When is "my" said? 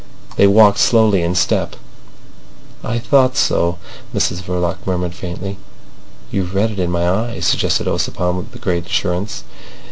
6.89-7.07